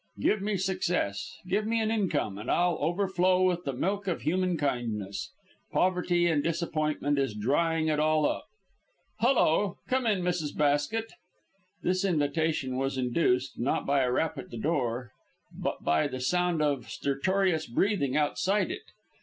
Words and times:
Give 0.19 0.41
me 0.41 0.57
success, 0.57 1.31
give 1.47 1.67
me 1.67 1.79
an 1.79 1.91
income, 1.91 2.39
and 2.39 2.49
I'll 2.49 2.79
overflow 2.81 3.43
with 3.43 3.65
the 3.65 3.73
milk 3.73 4.07
of 4.07 4.23
human 4.23 4.57
kindness. 4.57 5.29
Poverty 5.71 6.25
and 6.25 6.43
disappointment 6.43 7.19
is 7.19 7.35
drying 7.35 7.87
it 7.87 7.99
all 7.99 8.25
up. 8.27 8.45
Hullo! 9.19 9.77
Come 9.87 10.07
in, 10.07 10.23
Mrs. 10.23 10.57
Basket." 10.57 11.11
This 11.83 12.03
invitation 12.03 12.77
was 12.77 12.97
induced, 12.97 13.59
not 13.59 13.85
by 13.85 14.01
a 14.01 14.11
rap 14.11 14.39
at 14.39 14.49
the 14.49 14.57
door, 14.57 15.11
but 15.55 15.83
by 15.83 16.07
the 16.07 16.19
sound 16.19 16.63
of 16.63 16.89
stertorous 16.89 17.67
breathing 17.67 18.17
outside 18.17 18.71
it. 18.71 18.81